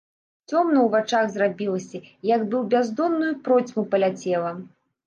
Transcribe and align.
Цёмна 0.51 0.79
ў 0.83 0.87
вачах 0.95 1.27
зрабілася, 1.35 2.01
як 2.35 2.41
бы 2.49 2.55
ў 2.63 2.65
бяздонную 2.75 3.33
процьму 3.51 3.89
паляцела. 3.95 4.61